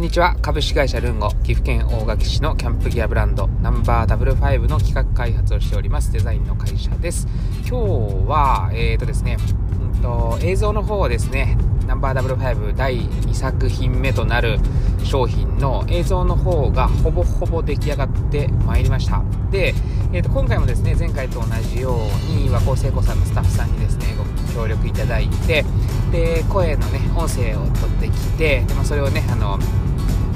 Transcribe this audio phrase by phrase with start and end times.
[0.00, 0.34] こんにちは。
[0.40, 7.28] 株式会社ルンゴ、岐阜県大垣市のキャンプギアブランド、ナンバー5の企画開発をしております、デザインの会社です。
[7.68, 9.36] 今日は、えーとですね、
[9.78, 14.58] うんと、映像の方をですね、ナンバー5第2作品目となる
[15.04, 19.22] 商品の映像の方がほぼほぼ出来上がってまいりました。
[19.50, 19.74] で、
[20.14, 25.62] えー、と今回もですね、前回と同じように、和光聖子さんのスタッフさんにですね、ご協力いただいて、
[26.10, 29.58] で、声のね、音声を取ってきて、でまあ、それをね、あの、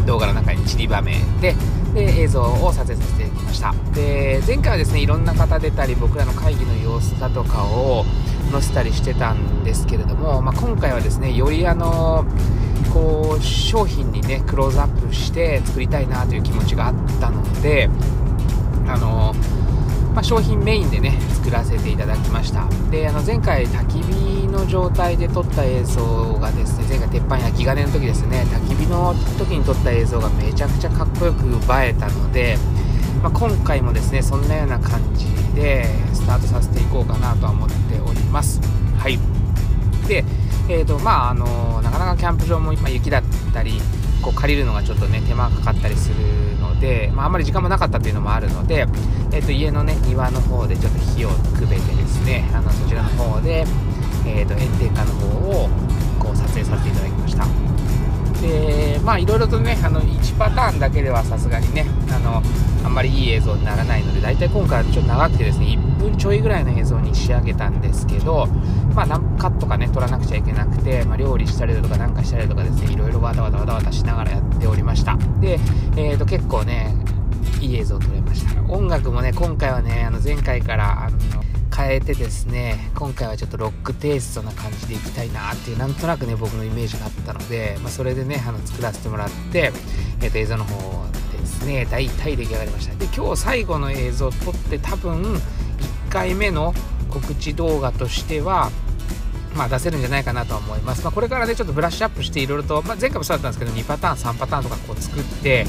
[0.04, 1.54] 動画の中に散りばめて
[1.94, 3.74] で映像を撮影させてきました。
[3.94, 8.04] で前回はですねいろんな方出たり僕らの会議の様子だとかを
[8.50, 12.24] 載せたりしてたんですけれども、まあ、今回はですねよりあの
[12.92, 17.88] こう商品にねクローズアップして作りたいなという気持ちがあったので
[18.86, 19.34] あの
[20.14, 22.68] まあ、商品メインでね作らせていただきました。
[22.90, 32.56] であの前回焚き火の状態で撮った映像がですね前回鉄板焼き金の時ですね焚き火の時に撮った映像がめちゃくちゃかっこよく映えたので、
[33.22, 38.60] まあ、今回もですねそんなような感じでスタートさせていこうかなとは思っております。
[38.98, 39.18] はい。
[40.08, 40.24] で
[40.66, 43.72] えーとまあ、あのなかなかキャンプ場も今雪だったり
[44.22, 46.14] こう借りるのがちょっとね手間がかかったりする
[46.74, 48.86] ので、まあ、あまり時間もなかったというのもあるので、
[49.32, 53.64] えー、と家のね庭の方でちょっと火をくべてですねあのそちらの方で、
[54.26, 55.68] えー、と炎天下の方を
[56.18, 57.83] こう撮影させていただきました。
[58.44, 62.42] でまあいろいろとねあの1パターンだけではさすがにねあの
[62.84, 68.46] あんまりいい映像にならないので大体今回はちょっと長くてですね1分ちょいぐらいの映像に仕上げたんですけど
[68.94, 75.16] まあ何カットかね撮らなくちゃいけなくて、まあ、料理したりだとかなんかしたりとかですねいろいろわたわたわたわたしながらやっておりました。
[75.40, 75.58] で、
[75.96, 76.94] えー、と結構ね
[77.60, 78.62] いい映像撮れました。
[78.72, 81.43] 音楽もね今回はねあの前回からあの
[81.74, 89.72] 変えてですね今回はちょっとロックテイストな感じでいきたいなっていうなんとなくね僕のイメージがあったので、まあ、それでねあの作らせてもらって、
[90.22, 95.38] えー、と映像の方でですね大体出来上がりましたで今日最後の映像を撮って多分1
[96.10, 96.72] 回目の
[97.10, 98.70] 告知動画としては
[99.56, 101.04] まあ、出せるんじゃないかなと思います。
[101.04, 105.64] まあ、これからね、ちょっとブラッシュアップしていろいろと、まあ、前回もそうだったんですけど、2パターン、3パターンとかこう作って、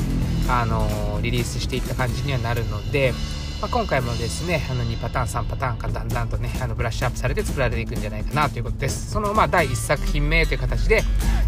[0.50, 3.14] あのー、リリースしていった感じにはなるので、
[3.62, 9.12] まあ、今回もですね、あの2パターン、3パターンかだんだんとね、あのブラッシュアップされて作られていくんじゃないかなということです。
[9.12, 11.04] そのまあ第1作品目という形で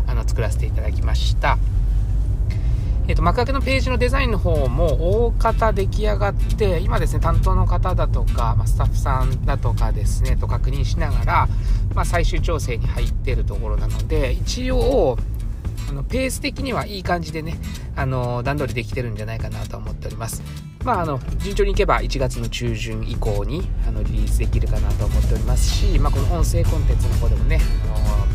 [0.07, 1.57] あの作らせていただきました。
[3.09, 11.47] えーと、幕開けのページのデザインの方も大方出来上がって今ですね担当の方だとか、まあ、スタッフさんだとかですねと確認しながら、
[11.95, 15.18] まあ、最終調整に入ってるところなので一応
[15.89, 17.56] あのペース的にはいい感じでね
[17.95, 20.44] あの段取りできてるんじゃないかなと思っております
[20.83, 27.59] まああの順調にいけば1月の中旬以降にあのリリースできるかなと思っておりますし、まあ、この音声コンテンツの方でもね
[27.93, 28.27] あの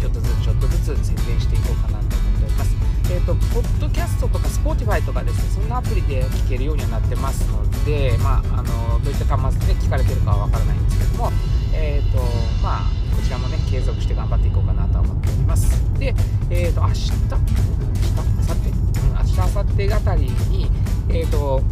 [0.00, 2.08] ちょっとずつちょっとずつ宣伝していこうかなと思っ
[2.40, 2.76] ております。
[3.10, 11.30] えーと、ポッドキャストとか Spotify とかですねそんなアプリで聞けるようにはなってますので、まあ、あのどういった端末で聞かれてるかは分からないんですけども、
[11.74, 12.18] えーと
[12.62, 15.98] まあ、こちらもね継続して頑張っていこうかなと思っております。
[15.98, 16.14] で、
[16.50, 20.70] えーと、明日明日明後日、うん、明日明後日あたりに、
[21.08, 21.62] えーと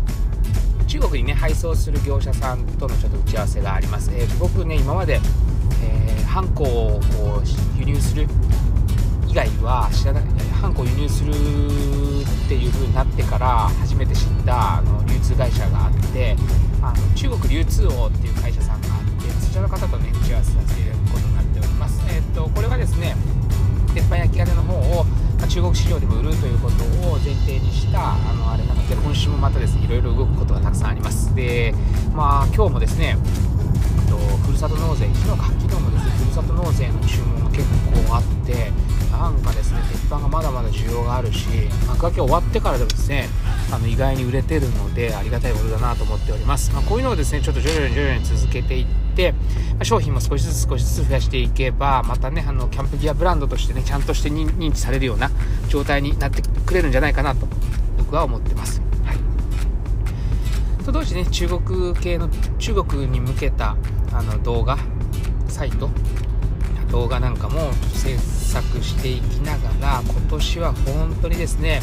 [0.92, 5.20] 中国にね配送する業者さんとのちょっと打ち合わせがあります、えー、僕ね今まで、
[5.82, 7.00] えー、ハンコを
[7.78, 8.26] 輸入する
[9.26, 10.24] 以外は知らない
[10.60, 11.34] ハンコを輸入するっ
[12.46, 16.36] ていう風になってから初めて知ったあの流通会社があって
[16.82, 22.02] あの中国流通王っていう会社さんがあってそちらの方とね打ち合わせさせていただくことになっております。
[22.12, 23.16] えー、っとこれはですね
[23.94, 25.04] 鉄板焼き金の方を、
[25.40, 27.18] ま中国市場でも売るということを
[29.22, 31.72] 週もまたですねいろいろ動くことがたくさんありますで
[32.12, 33.16] まあ今日もですね
[34.10, 37.62] とふるさと納税昨日か昨日もですねふるさと納税の注文が結
[38.08, 38.72] 構あって
[39.12, 41.46] なんかですね鉄板がまだまだ需要があるし
[41.86, 43.28] 幕開け終わってからでもですね
[43.70, 49.34] あの意外に売れてるのでありがたいことだなと思っております、まあ、こういうのをですねちょっと徐々に徐々に続けていって
[49.78, 55.30] ま商品も少しずつ少しずつ増やしていけばまたねあのキャンプギアブランドとしてねちゃんとして認知されるような
[55.68, 57.46] 状態になってくれるんじゃないかなと
[57.98, 58.82] 僕は思ってます。
[60.82, 63.76] と同時にね中国系の中国に向けた
[64.12, 64.78] あの動画
[65.48, 65.88] サイト
[66.90, 71.80] 動画なんかも制作していきながら今年は本当にですね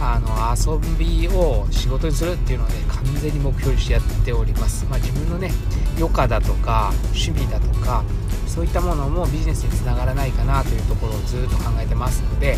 [0.00, 5.50] あの遊びを仕事にするっていうのをね完全に目標にしてやっております、まあ、自分のね
[5.96, 8.04] 余暇だとか趣味だとか
[8.46, 12.56] そういったものもビジネスにつながらないかなというところをずっと考えてますので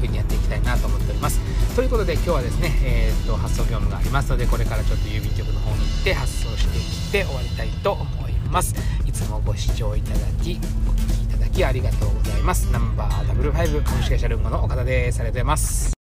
[0.00, 1.40] そうにやっていきたいなと思っております。
[1.76, 8.74] ということで今日はですね、えー、っと発送業務がありますのでこれからちょっと郵便局の方に行って発送してきて終わりたいと思います。
[9.04, 10.58] いつもご視聴いただき
[10.88, 12.70] お聴きいただきありがとうございます。
[12.72, 15.20] ナンバーファイブ株式会社ルンゴの岡田です。
[15.20, 15.99] ありがとうございます。